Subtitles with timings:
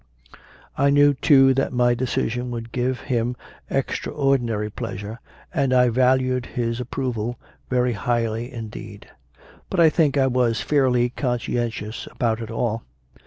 [0.75, 3.35] I knew, too, that my decision would give him
[3.69, 5.19] ex traordinary pleasure,
[5.53, 7.37] and I valued his approval
[7.69, 9.05] very highly indeed.
[9.69, 12.81] But I think I was fairly conscientious about it all.